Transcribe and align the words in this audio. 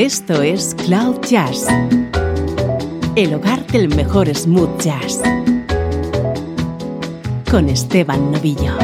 Esto 0.00 0.40
es 0.40 0.74
Cloud 0.86 1.20
Jazz, 1.28 1.66
el 3.16 3.34
hogar 3.34 3.66
del 3.66 3.94
mejor 3.94 4.34
smooth 4.34 4.80
jazz, 4.80 5.20
con 7.50 7.68
Esteban 7.68 8.32
Novillo. 8.32 8.78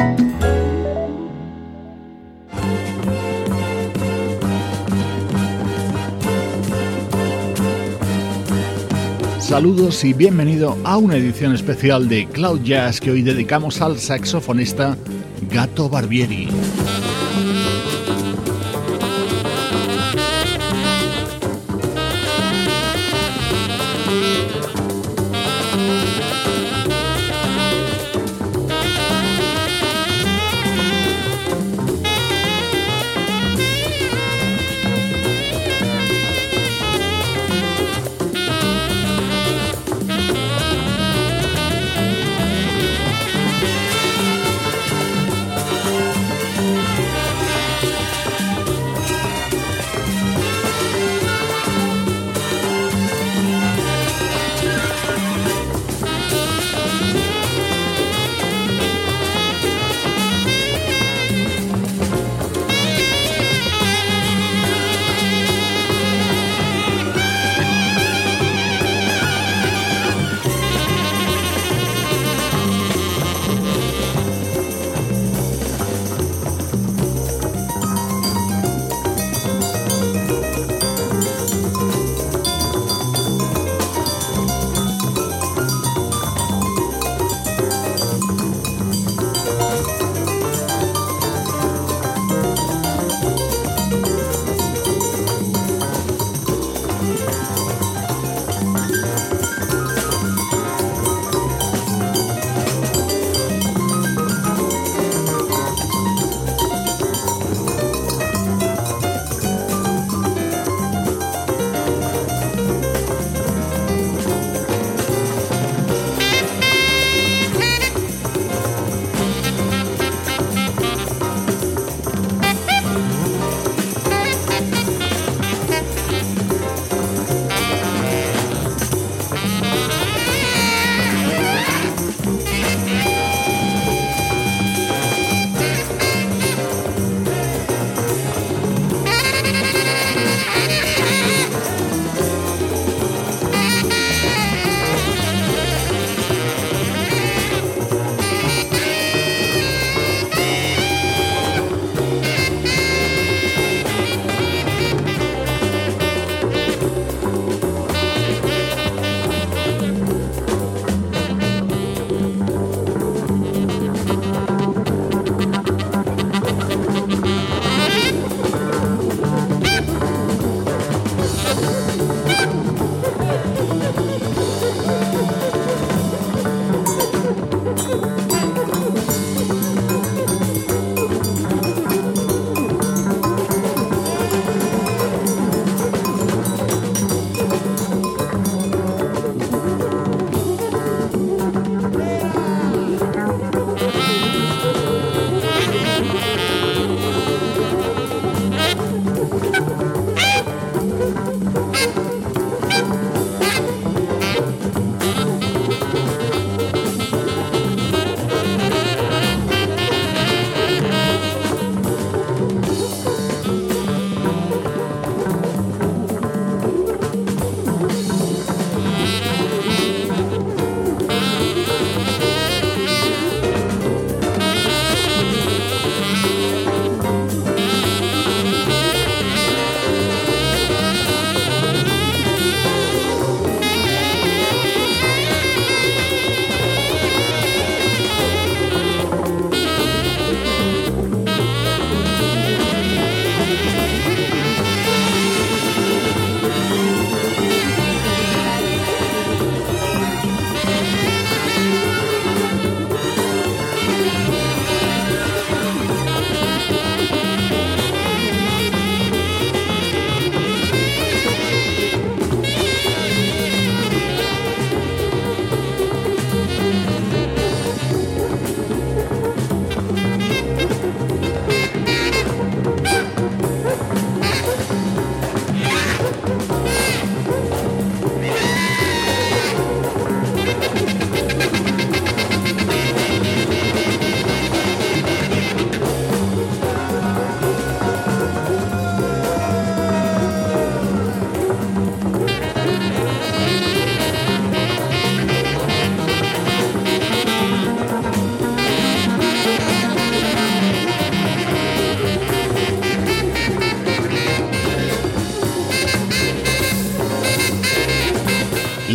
Saludos 9.38 10.04
y 10.04 10.12
bienvenido 10.12 10.76
a 10.84 10.98
una 10.98 11.16
edición 11.16 11.54
especial 11.54 12.10
de 12.10 12.26
Cloud 12.26 12.60
Jazz 12.62 13.00
que 13.00 13.12
hoy 13.12 13.22
dedicamos 13.22 13.80
al 13.80 13.98
saxofonista 13.98 14.98
Gato 15.50 15.88
Barbieri. 15.88 16.50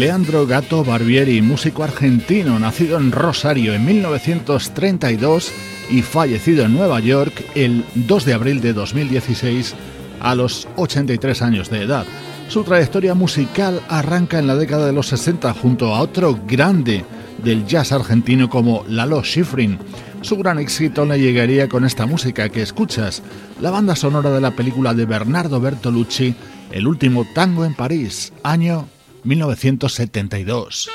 Leandro 0.02 0.48
Gato 0.48 0.84
Barbieri, 0.84 1.44
músico 1.44 1.84
argentino, 1.84 2.58
nacido 2.58 2.98
en 2.98 3.12
Rosario 3.12 3.76
en 3.76 3.86
1932 3.86 5.52
y 5.92 6.02
fallecido 6.02 6.66
en 6.66 6.74
Nueva 6.74 7.00
York 7.02 7.46
el 7.54 7.86
2 7.94 8.26
de 8.26 8.34
abril 8.34 8.62
de 8.62 8.74
2016 8.74 9.76
a 10.20 10.34
los 10.34 10.68
83 10.76 11.44
años 11.44 11.70
de 11.70 11.84
edad. 11.84 12.08
Su 12.48 12.64
trayectoria 12.64 13.14
musical 13.14 13.80
arranca 13.90 14.40
en 14.40 14.48
la 14.48 14.56
década 14.56 14.88
de 14.88 14.92
los 14.92 15.06
60 15.06 15.54
junto 15.54 15.94
a 15.94 16.02
otro 16.02 16.40
grande 16.48 17.06
del 17.44 17.68
jazz 17.68 17.92
argentino 17.92 18.50
como 18.50 18.84
Lalo 18.88 19.22
Schifrin. 19.22 19.78
Su 20.22 20.36
gran 20.36 20.58
éxito 20.58 21.06
le 21.06 21.20
llegaría 21.20 21.70
con 21.70 21.86
esta 21.86 22.08
música 22.08 22.50
que 22.50 22.64
escuchas, 22.64 23.22
la 23.62 23.70
banda 23.70 23.96
sonora 23.96 24.32
de 24.32 24.42
la 24.42 24.56
película 24.56 24.96
de 24.96 25.06
Bernardo 25.06 25.62
Bertolucci, 25.62 26.34
El 26.72 26.88
último 26.88 27.24
tango 27.36 27.66
en 27.66 27.76
París, 27.76 28.34
año 28.42 28.88
1972. 29.24 30.90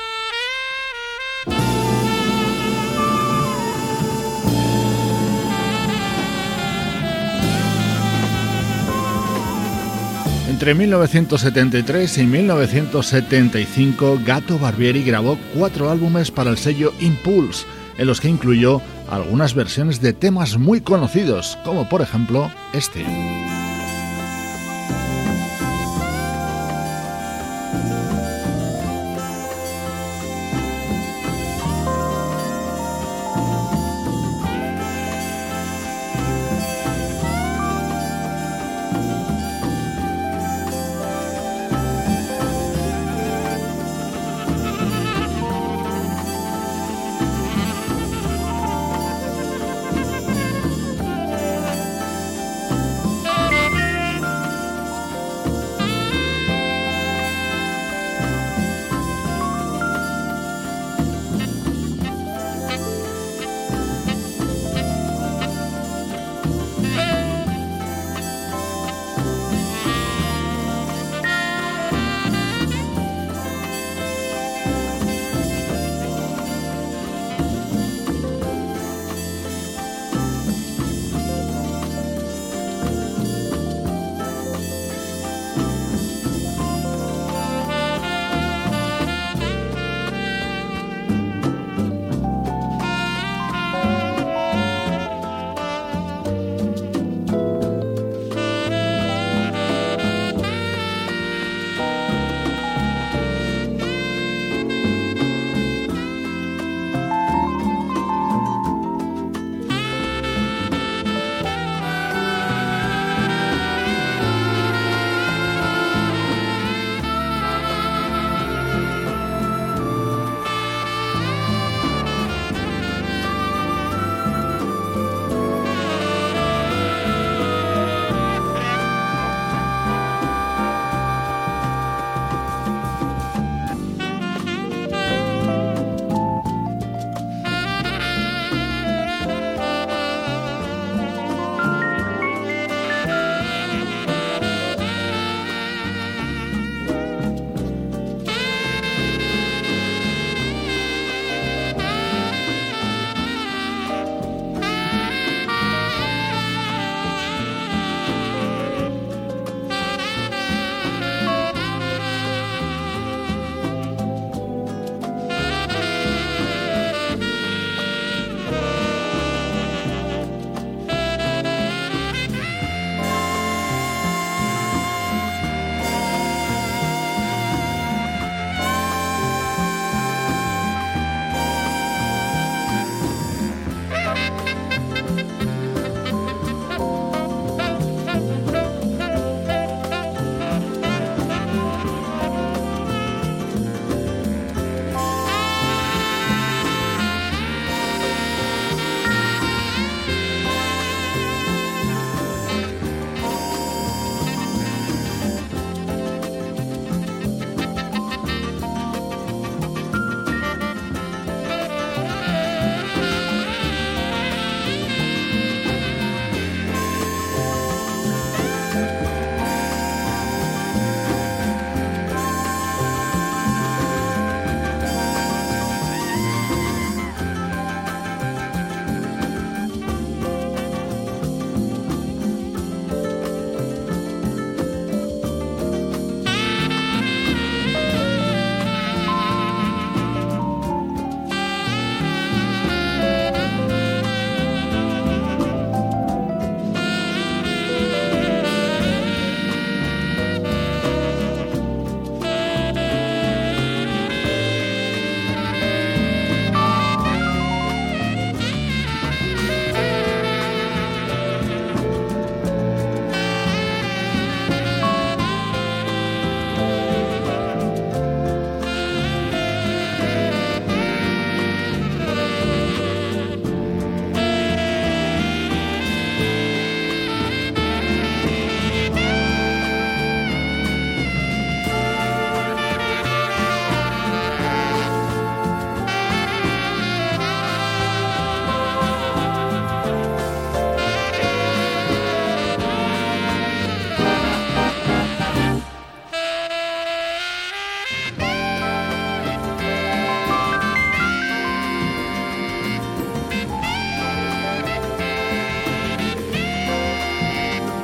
Entre 10.57 10.73
1973 10.73 12.17
y 12.17 12.25
1975, 12.25 14.19
Gato 14.25 14.57
Barbieri 14.57 15.03
grabó 15.03 15.37
cuatro 15.53 15.91
álbumes 15.91 16.31
para 16.31 16.49
el 16.49 16.57
sello 16.57 16.93
Impulse, 16.99 17.67
en 17.99 18.07
los 18.07 18.19
que 18.19 18.29
incluyó 18.29 18.81
algunas 19.07 19.53
versiones 19.53 20.01
de 20.01 20.13
temas 20.13 20.57
muy 20.57 20.81
conocidos, 20.81 21.59
como 21.63 21.87
por 21.87 22.01
ejemplo 22.01 22.51
este. 22.73 23.05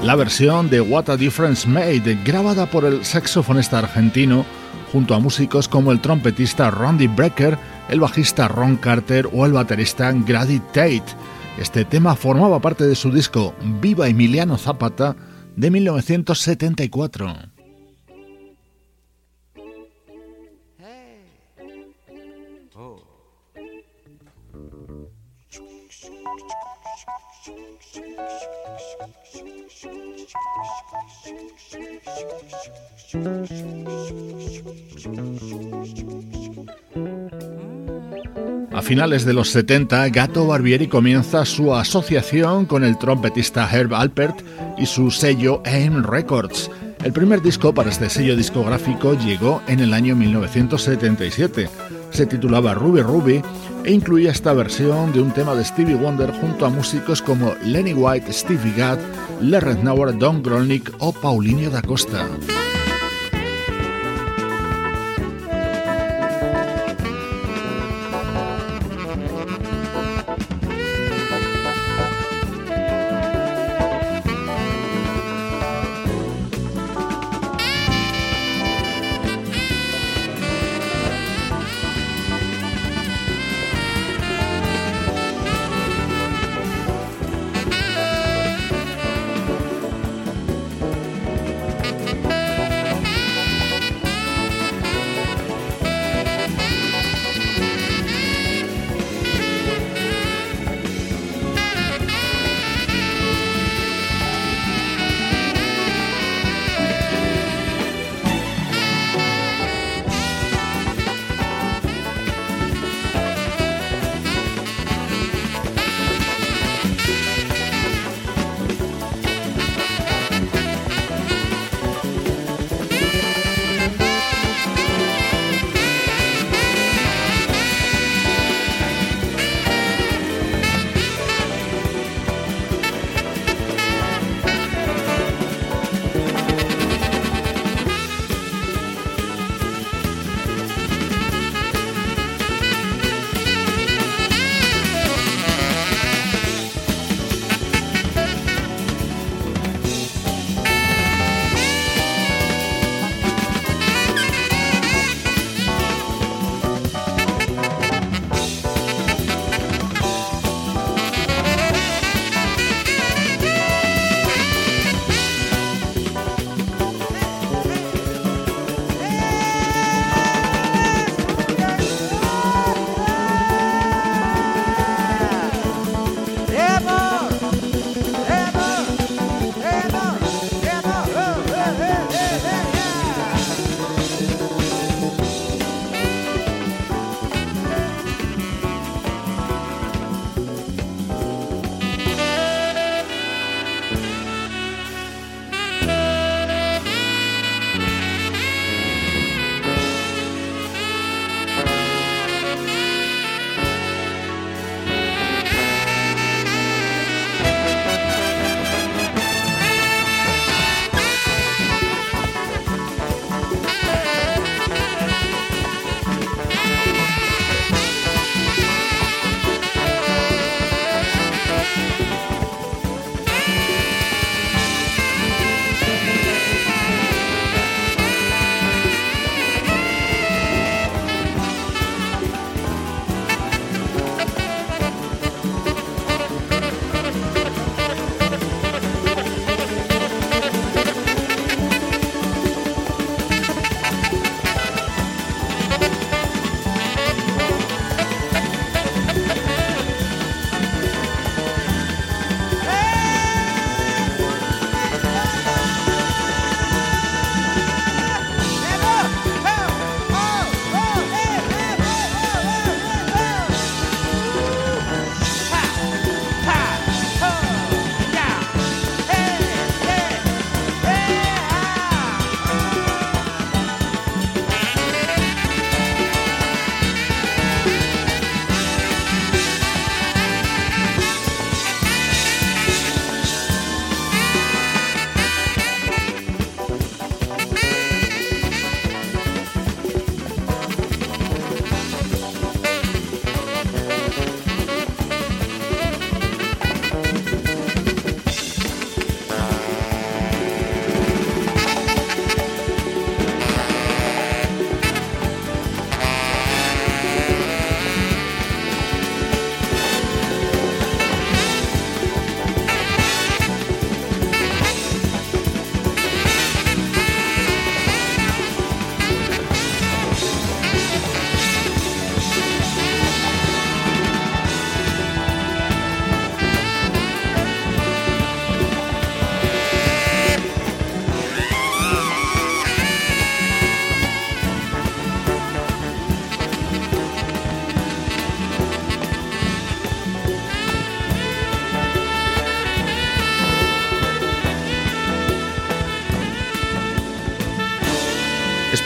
La 0.03 0.15
versión 0.15 0.69
de 0.69 0.81
What 0.81 1.09
a 1.09 1.15
Difference 1.15 1.67
Made, 1.67 2.19
grabada 2.25 2.65
por 2.65 2.83
el 2.83 3.05
saxofonista 3.05 3.79
argentino 3.79 4.45
junto 4.91 5.15
a 5.15 5.19
músicos 5.19 5.69
como 5.69 5.93
el 5.93 6.01
trompetista 6.01 6.69
Randy 6.69 7.07
Brecker, 7.07 7.57
el 7.89 8.01
bajista 8.01 8.49
Ron 8.49 8.75
Carter 8.75 9.29
o 9.31 9.45
el 9.45 9.53
baterista 9.53 10.11
Grady 10.11 10.59
Tate. 10.59 11.05
Este 11.57 11.85
tema 11.85 12.15
formaba 12.15 12.59
parte 12.59 12.85
de 12.85 12.95
su 12.95 13.11
disco 13.11 13.55
Viva 13.79 14.09
Emiliano 14.09 14.57
Zapata 14.57 15.15
de 15.55 15.71
1974. 15.71 17.53
A 38.71 38.81
finales 38.81 39.25
de 39.25 39.33
los 39.33 39.49
70, 39.49 40.09
Gato 40.09 40.47
Barbieri 40.47 40.87
comienza 40.87 41.45
su 41.45 41.73
asociación 41.75 42.65
con 42.65 42.83
el 42.83 42.97
trompetista 42.97 43.69
Herb 43.71 43.93
Alpert 43.93 44.41
y 44.77 44.85
su 44.85 45.11
sello 45.11 45.61
AIM 45.65 46.03
Records. 46.03 46.71
El 47.03 47.11
primer 47.11 47.41
disco 47.41 47.73
para 47.73 47.89
este 47.89 48.09
sello 48.09 48.35
discográfico 48.35 49.13
llegó 49.13 49.61
en 49.67 49.81
el 49.81 49.93
año 49.93 50.15
1977. 50.15 51.69
Se 52.11 52.25
titulaba 52.25 52.73
Ruby 52.73 53.01
Ruby 53.01 53.41
e 53.83 53.91
incluía 53.91 54.31
esta 54.31 54.53
versión 54.53 55.11
de 55.11 55.21
un 55.21 55.31
tema 55.31 55.53
de 55.53 55.65
Stevie 55.65 55.95
Wonder 55.95 56.31
junto 56.31 56.65
a 56.65 56.69
músicos 56.69 57.21
como 57.21 57.53
Lenny 57.63 57.93
White, 57.93 58.31
Stevie 58.31 58.73
Gadd, 58.77 58.99
Larry 59.43 59.75
Nauer, 59.83 60.13
Don 60.13 60.41
Grolnick 60.41 60.89
o 60.99 61.11
Paulinho 61.11 61.69
da 61.69 61.81
Costa. 61.81 62.29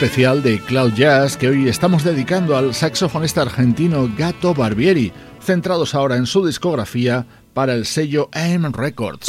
Especial 0.00 0.44
de 0.44 0.60
Cloud 0.60 0.92
Jazz 0.94 1.36
que 1.36 1.48
hoy 1.48 1.68
estamos 1.68 2.04
dedicando 2.04 2.56
al 2.56 2.72
saxofonista 2.72 3.42
argentino 3.42 4.08
Gato 4.16 4.54
Barbieri, 4.54 5.12
centrados 5.42 5.92
ahora 5.92 6.14
en 6.14 6.26
su 6.26 6.46
discografía 6.46 7.26
para 7.52 7.74
el 7.74 7.84
sello 7.84 8.30
AM 8.32 8.72
Records. 8.72 9.26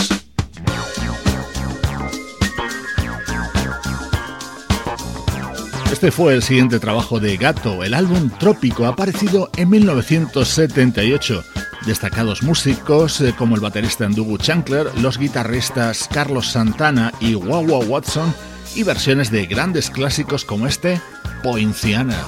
Este 5.91 6.11
fue 6.11 6.35
el 6.35 6.43
siguiente 6.43 6.79
trabajo 6.79 7.19
de 7.19 7.35
Gato, 7.37 7.83
el 7.83 7.95
álbum 7.95 8.29
Trópico, 8.39 8.85
aparecido 8.85 9.49
en 9.57 9.71
1978. 9.71 11.43
Destacados 11.87 12.43
músicos 12.43 13.21
eh, 13.21 13.33
como 13.35 13.55
el 13.55 13.61
baterista 13.61 14.07
Ndugu 14.07 14.37
Chancler, 14.37 14.87
los 14.99 15.17
guitarristas 15.17 16.07
Carlos 16.13 16.51
Santana 16.51 17.11
y 17.19 17.33
Wawa 17.33 17.79
Watson 17.79 18.31
y 18.75 18.83
versiones 18.83 19.31
de 19.31 19.45
grandes 19.45 19.89
clásicos 19.89 20.45
como 20.45 20.67
este, 20.67 21.01
Poinciana. 21.43 22.25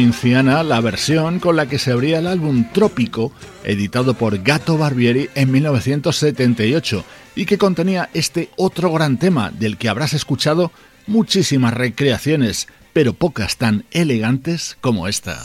La 0.00 0.80
versión 0.80 1.40
con 1.40 1.56
la 1.56 1.66
que 1.66 1.78
se 1.78 1.92
abría 1.92 2.20
el 2.20 2.26
álbum 2.26 2.64
Trópico, 2.72 3.32
editado 3.64 4.14
por 4.14 4.42
Gato 4.42 4.78
Barbieri 4.78 5.28
en 5.34 5.52
1978, 5.52 7.04
y 7.36 7.44
que 7.44 7.58
contenía 7.58 8.08
este 8.14 8.48
otro 8.56 8.90
gran 8.92 9.18
tema 9.18 9.50
del 9.50 9.76
que 9.76 9.90
habrás 9.90 10.14
escuchado 10.14 10.72
muchísimas 11.06 11.74
recreaciones, 11.74 12.66
pero 12.94 13.12
pocas 13.12 13.58
tan 13.58 13.84
elegantes 13.90 14.78
como 14.80 15.06
esta. 15.06 15.44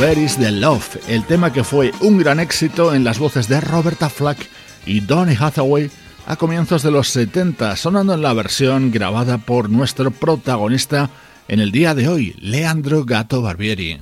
Where 0.00 0.26
the 0.26 0.50
Love, 0.50 0.96
el 1.08 1.26
tema 1.26 1.52
que 1.52 1.62
fue 1.62 1.92
un 2.00 2.16
gran 2.16 2.40
éxito 2.40 2.94
en 2.94 3.04
las 3.04 3.18
voces 3.18 3.48
de 3.48 3.60
Roberta 3.60 4.08
Flack 4.08 4.48
y 4.86 5.00
Donny 5.00 5.34
Hathaway 5.38 5.90
a 6.26 6.36
comienzos 6.36 6.82
de 6.82 6.90
los 6.90 7.08
70, 7.08 7.76
sonando 7.76 8.14
en 8.14 8.22
la 8.22 8.32
versión 8.32 8.90
grabada 8.90 9.36
por 9.36 9.68
nuestro 9.68 10.10
protagonista 10.10 11.10
en 11.48 11.60
el 11.60 11.70
día 11.70 11.94
de 11.94 12.08
hoy, 12.08 12.34
Leandro 12.40 13.04
Gato 13.04 13.42
Barbieri. 13.42 14.00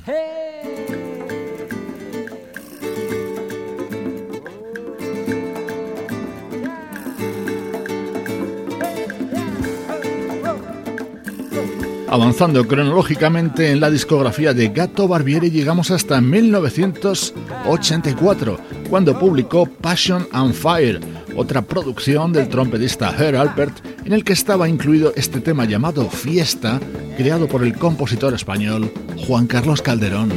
Avanzando 12.10 12.66
cronológicamente 12.66 13.70
en 13.70 13.80
la 13.80 13.90
discografía 13.90 14.54
de 14.54 14.68
Gato 14.68 15.06
Barbieri 15.06 15.50
llegamos 15.50 15.90
hasta 15.90 16.22
1984, 16.22 18.58
cuando 18.88 19.18
publicó 19.18 19.66
Passion 19.66 20.26
and 20.32 20.54
Fire, 20.54 21.00
otra 21.36 21.60
producción 21.60 22.32
del 22.32 22.48
trompetista 22.48 23.14
Herr 23.16 23.36
Alpert, 23.36 23.84
en 24.06 24.14
el 24.14 24.24
que 24.24 24.32
estaba 24.32 24.70
incluido 24.70 25.12
este 25.16 25.42
tema 25.42 25.66
llamado 25.66 26.08
Fiesta, 26.08 26.80
creado 27.18 27.46
por 27.46 27.62
el 27.62 27.76
compositor 27.76 28.32
español 28.32 28.90
Juan 29.26 29.46
Carlos 29.46 29.82
Calderón. 29.82 30.30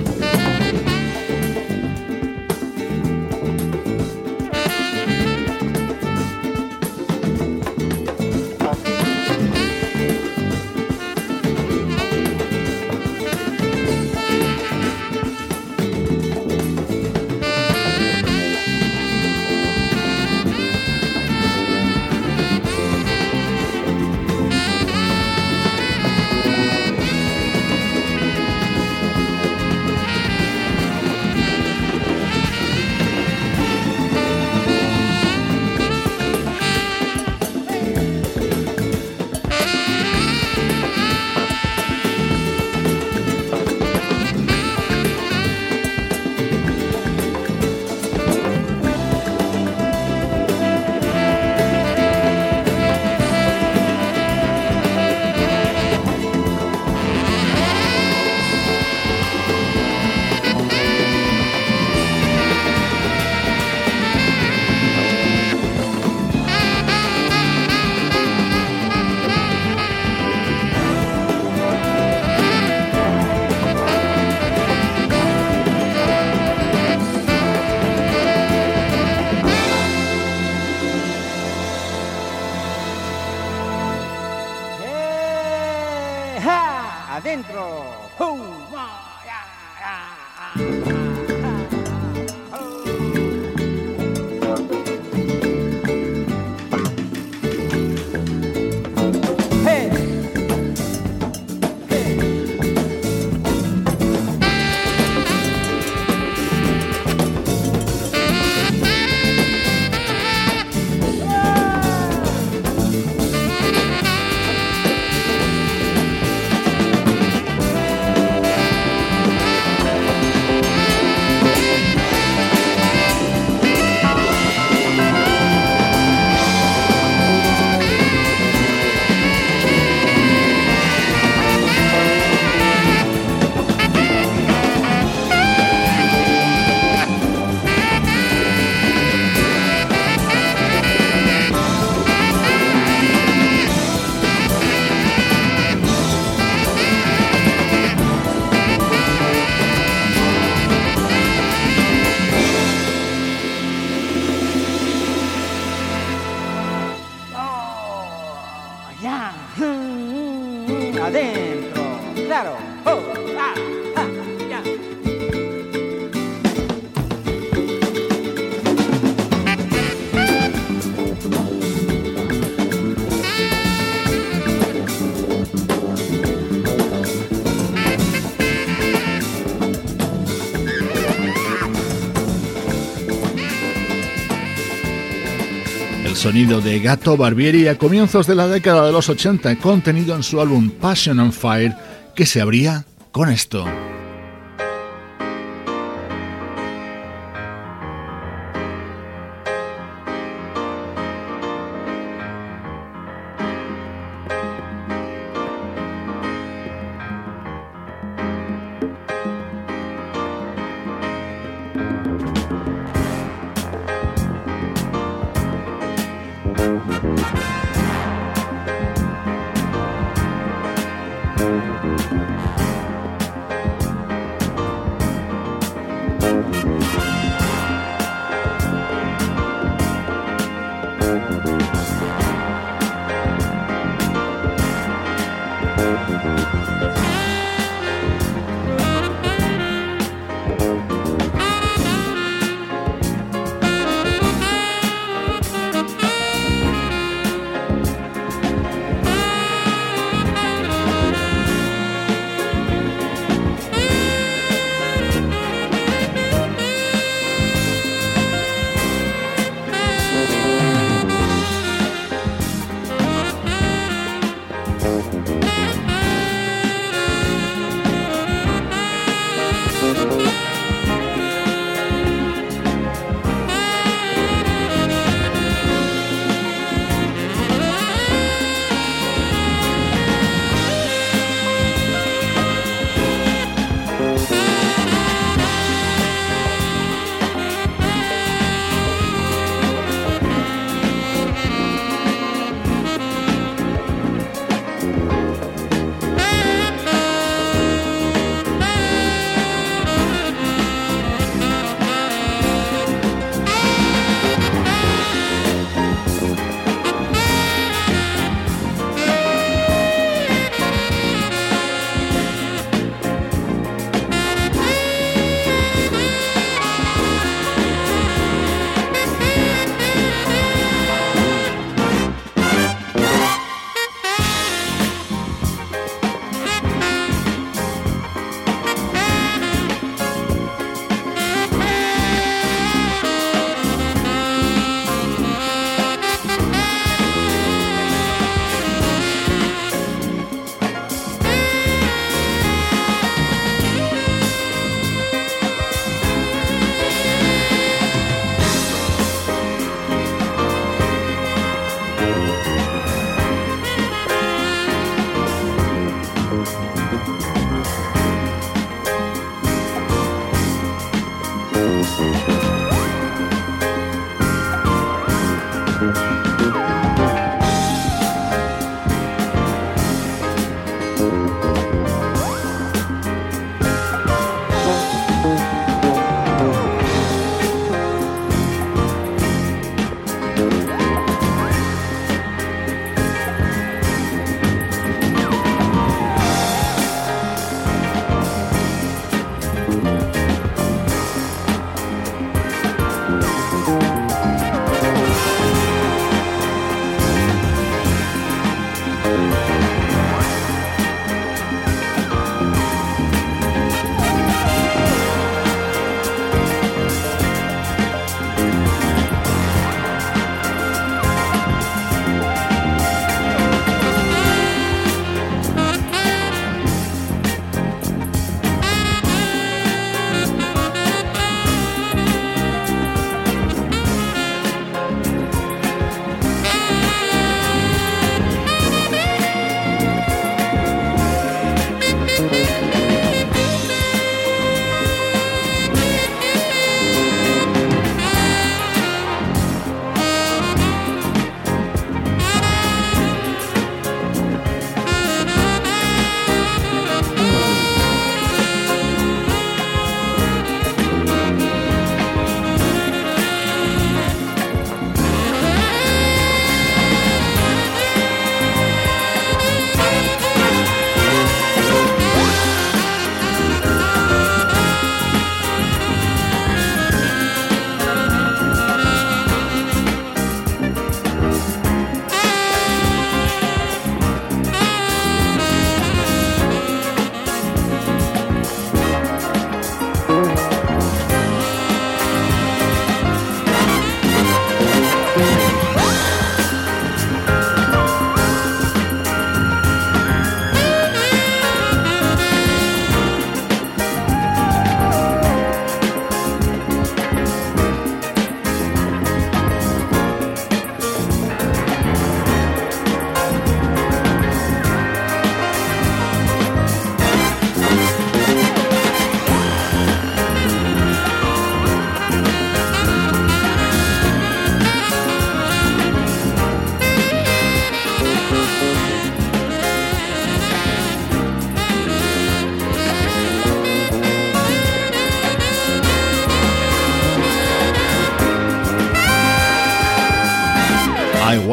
Sonido 186.32 186.62
de 186.62 186.80
Gato 186.80 187.18
Barbieri 187.18 187.68
a 187.68 187.78
comienzos 187.78 188.26
de 188.26 188.36
la 188.36 188.48
década 188.48 188.86
de 188.86 188.94
los 188.94 189.10
80, 189.10 189.58
contenido 189.58 190.16
en 190.16 190.24
su 190.24 190.40
álbum 190.40 190.70
Passion 190.70 191.20
and 191.20 191.34
Fire, 191.34 191.76
que 192.16 192.26
se 192.26 192.40
abría 192.40 192.86
con 193.12 193.28
esto. 193.28 193.66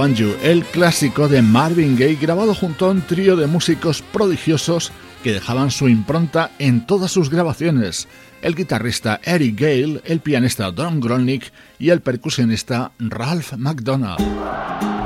El 0.00 0.64
clásico 0.64 1.26
de 1.26 1.42
Marvin 1.42 1.96
Gaye 1.96 2.14
grabado 2.14 2.54
junto 2.54 2.86
a 2.86 2.90
un 2.90 3.02
trío 3.02 3.34
de 3.34 3.48
músicos 3.48 4.00
prodigiosos 4.00 4.92
que 5.24 5.32
dejaban 5.32 5.72
su 5.72 5.88
impronta 5.88 6.52
en 6.60 6.86
todas 6.86 7.10
sus 7.10 7.30
grabaciones, 7.30 8.06
el 8.40 8.54
guitarrista 8.54 9.20
Eric 9.24 9.58
Gale, 9.60 10.00
el 10.04 10.20
pianista 10.20 10.70
Don 10.70 11.00
Grolnick 11.00 11.52
y 11.80 11.90
el 11.90 12.00
percusionista 12.00 12.92
Ralph 13.00 13.54
McDonald. 13.54 14.97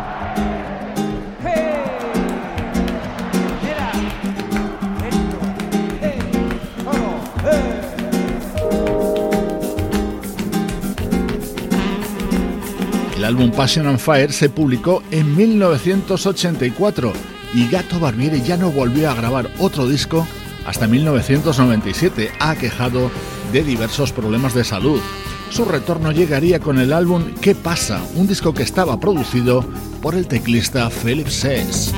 Álbum 13.32 13.50
Passion 13.50 13.86
and 13.86 13.98
Fire 13.98 14.30
se 14.30 14.50
publicó 14.50 15.02
en 15.10 15.34
1984 15.34 17.14
y 17.54 17.66
Gato 17.66 17.98
Barbieri 17.98 18.42
ya 18.42 18.58
no 18.58 18.70
volvió 18.70 19.10
a 19.10 19.14
grabar 19.14 19.48
otro 19.58 19.88
disco 19.88 20.26
hasta 20.66 20.86
1997, 20.86 22.30
aquejado 22.40 23.10
de 23.50 23.64
diversos 23.64 24.12
problemas 24.12 24.52
de 24.52 24.64
salud. 24.64 25.00
Su 25.48 25.64
retorno 25.64 26.12
llegaría 26.12 26.60
con 26.60 26.78
el 26.78 26.92
álbum 26.92 27.32
¿Qué 27.40 27.54
pasa?, 27.54 28.02
un 28.16 28.26
disco 28.26 28.52
que 28.52 28.64
estaba 28.64 29.00
producido 29.00 29.64
por 30.02 30.14
el 30.14 30.26
teclista 30.26 30.90
Philip 30.90 31.28
Sess. 31.28 31.94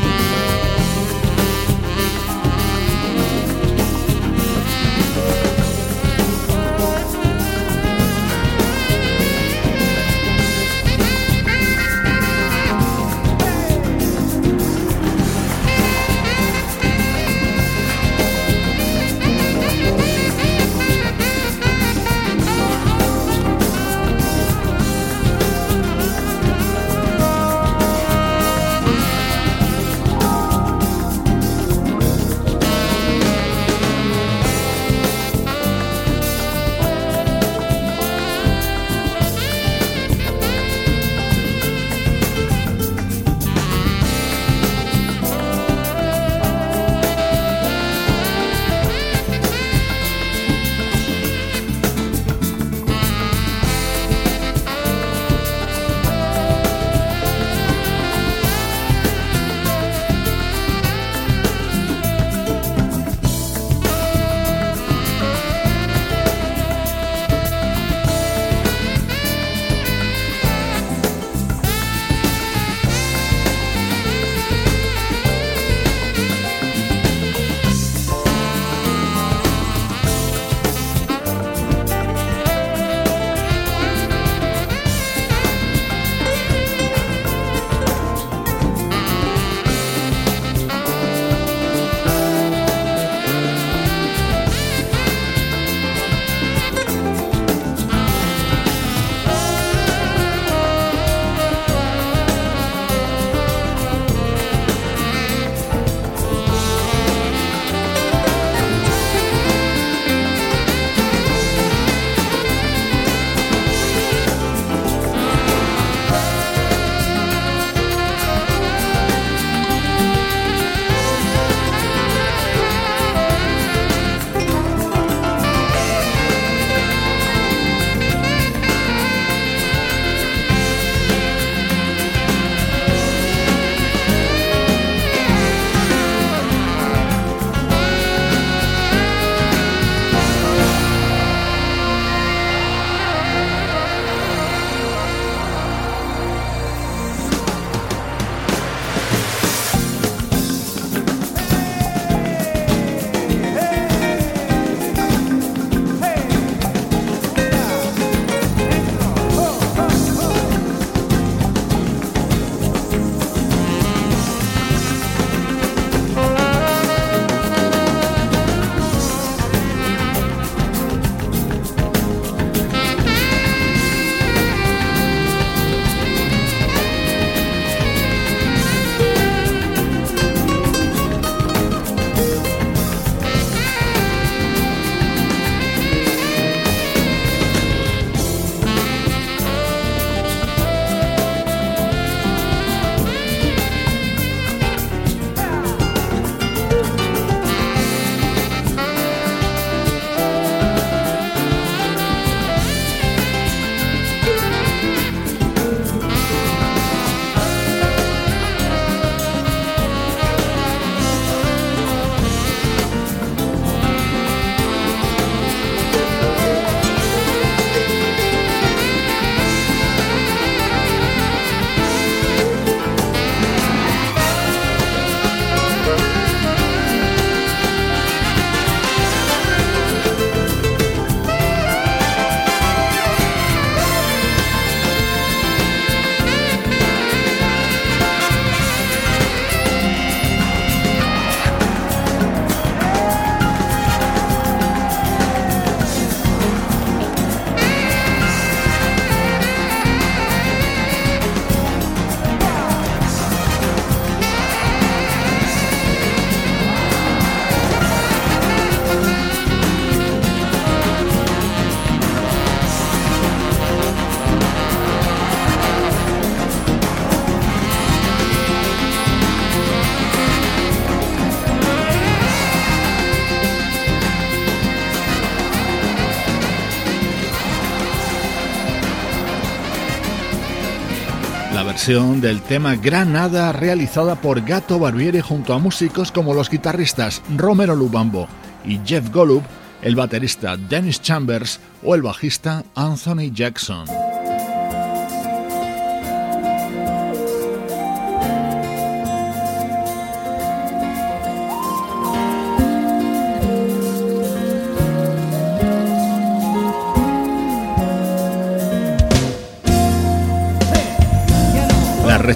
Del 281.87 282.41
tema 282.41 282.77
Granada 282.77 283.53
realizada 283.53 284.15
por 284.15 284.41
Gato 284.41 284.79
Barbieri 284.79 285.21
junto 285.21 285.53
a 285.53 285.59
músicos 285.59 286.11
como 286.11 286.33
los 286.33 286.49
guitarristas 286.49 287.21
Romero 287.37 287.77
Lubambo 287.77 288.27
y 288.65 288.81
Jeff 288.87 289.11
Golub, 289.13 289.43
el 289.83 289.95
baterista 289.95 290.57
Dennis 290.57 291.03
Chambers 291.03 291.61
o 291.83 291.95
el 291.95 292.01
bajista 292.01 292.65
Anthony 292.75 293.31
Jackson. 293.35 294.04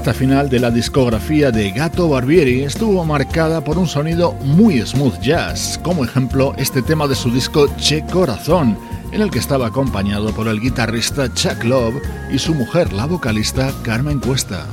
Recta 0.08 0.18
final 0.18 0.48
de 0.48 0.60
la 0.60 0.70
discografía 0.70 1.50
de 1.50 1.70
Gato 1.70 2.08
Barbieri 2.08 2.62
estuvo 2.62 3.04
marcada 3.04 3.62
por 3.62 3.76
un 3.76 3.86
sonido 3.86 4.32
muy 4.42 4.80
smooth 4.80 5.20
jazz, 5.20 5.78
como 5.82 6.04
ejemplo 6.04 6.54
este 6.56 6.80
tema 6.82 7.06
de 7.06 7.14
su 7.14 7.30
disco 7.30 7.68
Che 7.76 8.04
Corazón, 8.06 8.78
en 9.12 9.20
el 9.20 9.30
que 9.30 9.38
estaba 9.38 9.66
acompañado 9.66 10.32
por 10.32 10.48
el 10.48 10.60
guitarrista 10.60 11.32
Chuck 11.34 11.62
Love 11.64 12.00
y 12.32 12.38
su 12.38 12.54
mujer, 12.54 12.92
la 12.92 13.06
vocalista 13.06 13.70
Carmen 13.82 14.18
Cuesta. 14.18 14.66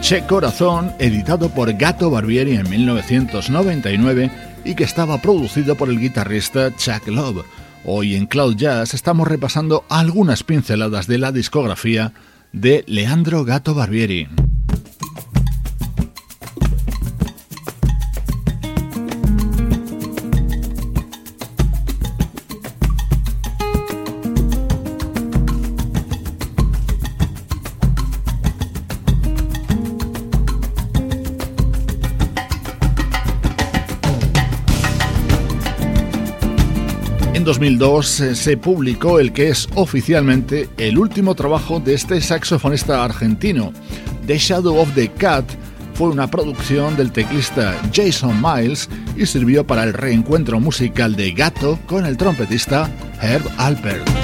Che 0.00 0.26
Corazón, 0.26 0.92
editado 0.98 1.50
por 1.50 1.72
Gato 1.74 2.10
Barbieri 2.10 2.56
en 2.56 2.68
1999 2.68 4.30
y 4.64 4.74
que 4.74 4.84
estaba 4.84 5.20
producido 5.20 5.76
por 5.76 5.90
el 5.90 6.00
guitarrista 6.00 6.74
Chuck 6.74 7.06
Love. 7.06 7.44
Hoy 7.84 8.16
en 8.16 8.26
Cloud 8.26 8.56
Jazz 8.56 8.94
estamos 8.94 9.28
repasando 9.28 9.84
algunas 9.90 10.42
pinceladas 10.42 11.06
de 11.06 11.18
la 11.18 11.32
discografía 11.32 12.12
de 12.52 12.82
Leandro 12.88 13.44
Gato 13.44 13.74
Barbieri. 13.74 14.28
2002 37.50 38.20
eh, 38.20 38.36
se 38.36 38.56
publicó 38.56 39.18
el 39.18 39.32
que 39.32 39.48
es 39.48 39.68
oficialmente 39.74 40.68
el 40.76 40.96
último 40.96 41.34
trabajo 41.34 41.80
de 41.80 41.94
este 41.94 42.20
saxofonista 42.20 43.02
argentino. 43.02 43.72
The 44.24 44.38
Shadow 44.38 44.78
of 44.78 44.94
the 44.94 45.08
Cat 45.08 45.44
fue 45.94 46.10
una 46.10 46.30
producción 46.30 46.96
del 46.96 47.10
teclista 47.10 47.76
Jason 47.92 48.40
Miles 48.40 48.88
y 49.16 49.26
sirvió 49.26 49.66
para 49.66 49.82
el 49.82 49.94
reencuentro 49.94 50.60
musical 50.60 51.16
de 51.16 51.32
Gato 51.32 51.76
con 51.86 52.06
el 52.06 52.16
trompetista 52.16 52.88
Herb 53.20 53.44
Alpert. 53.58 54.19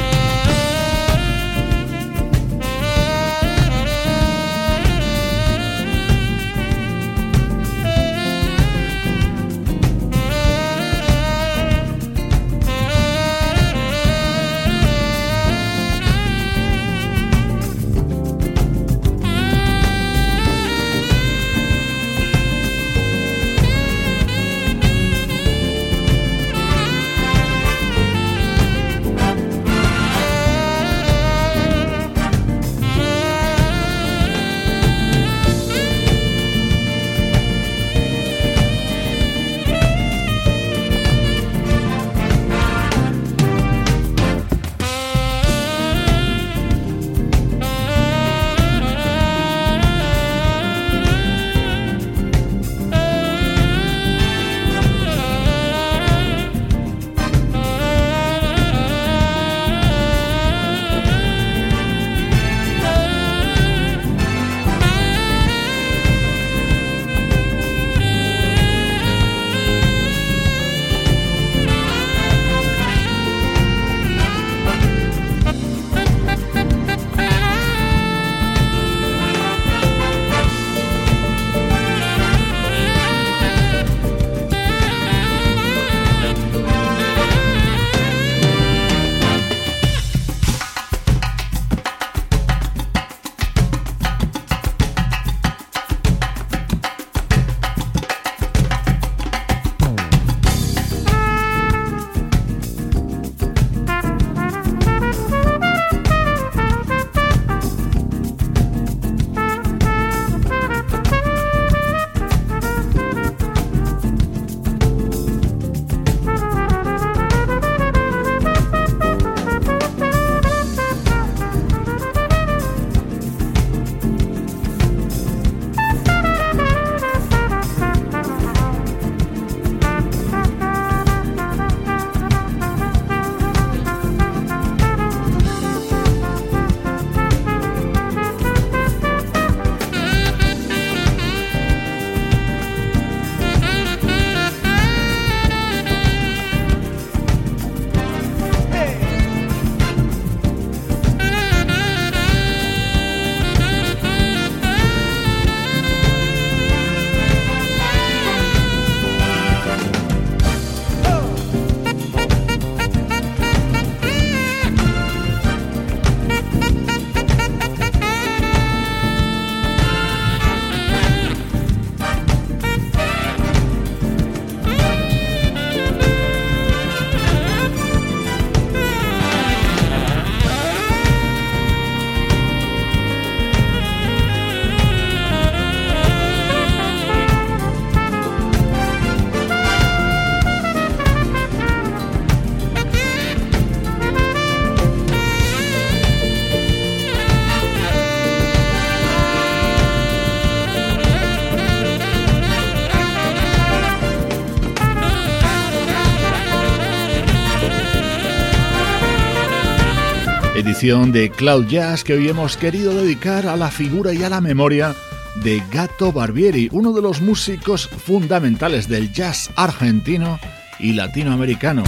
De 210.86 211.30
Cloud 211.30 211.66
Jazz 211.66 212.04
que 212.04 212.14
hoy 212.14 212.28
hemos 212.28 212.56
querido 212.56 212.94
dedicar 212.94 213.48
a 213.48 213.56
la 213.56 213.72
figura 213.72 214.14
y 214.14 214.22
a 214.22 214.30
la 214.30 214.40
memoria 214.40 214.94
de 215.42 215.60
Gato 215.72 216.12
Barbieri, 216.12 216.68
uno 216.70 216.92
de 216.92 217.02
los 217.02 217.20
músicos 217.20 217.88
fundamentales 217.88 218.86
del 218.86 219.12
jazz 219.12 219.50
argentino 219.56 220.38
y 220.78 220.92
latinoamericano. 220.92 221.82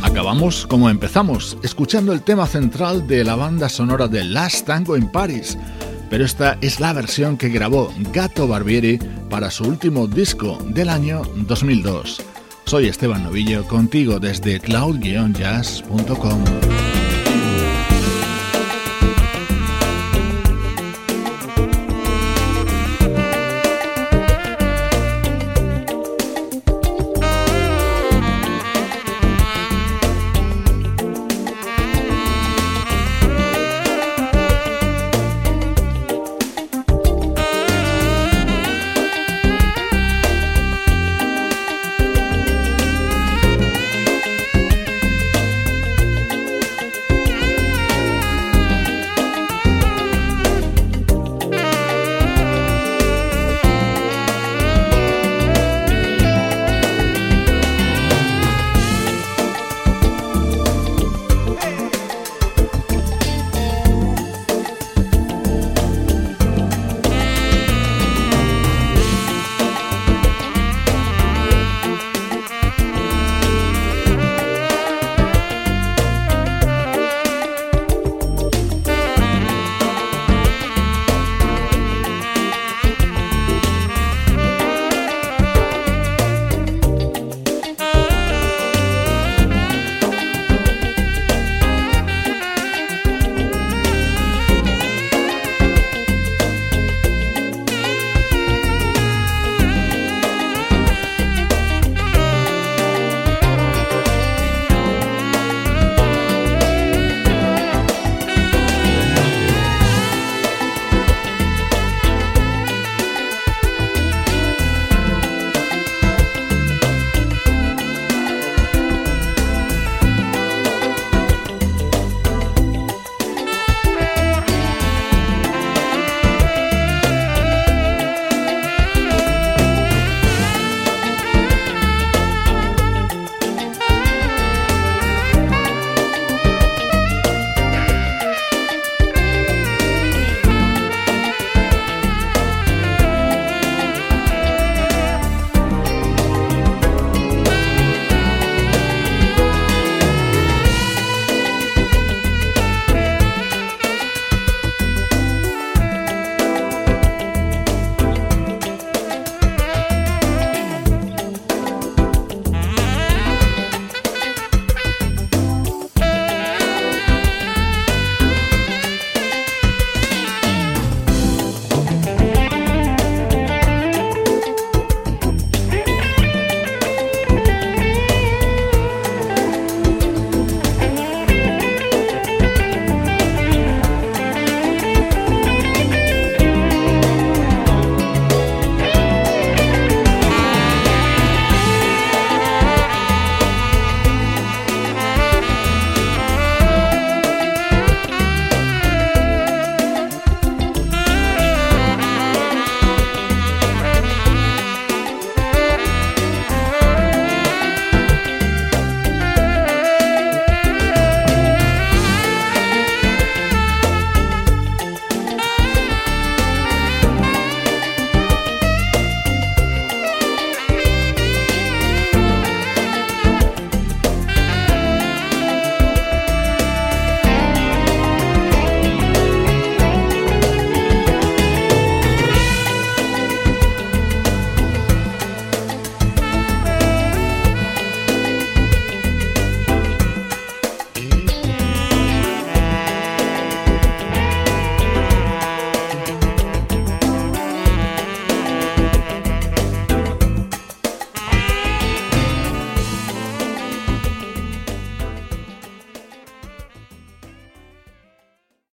Acabamos 0.00 0.64
como 0.68 0.90
empezamos, 0.90 1.58
escuchando 1.64 2.12
el 2.12 2.22
tema 2.22 2.46
central 2.46 3.08
de 3.08 3.24
la 3.24 3.34
banda 3.34 3.68
sonora 3.68 4.06
de 4.06 4.22
Last 4.22 4.64
Tango 4.64 4.94
en 4.94 5.10
Paris 5.10 5.58
pero 6.10 6.24
esta 6.24 6.58
es 6.60 6.80
la 6.80 6.92
versión 6.92 7.36
que 7.36 7.48
grabó 7.48 7.92
Gato 8.12 8.46
Barbieri 8.48 8.98
para 9.30 9.50
su 9.50 9.64
último 9.64 10.06
disco 10.06 10.58
del 10.66 10.88
año 10.88 11.22
2002. 11.34 12.22
Soy 12.64 12.86
Esteban 12.86 13.24
Novillo, 13.24 13.66
contigo 13.66 14.20
desde 14.20 14.60
cloud-jazz.com. 14.60 16.44